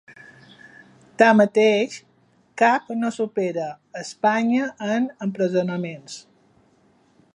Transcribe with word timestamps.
Tanmateix, 1.21 1.97
cap 2.61 2.89
no 3.01 3.11
supera 3.19 3.67
Espanya 4.01 4.71
en 4.95 5.07
empresonaments. 5.27 6.17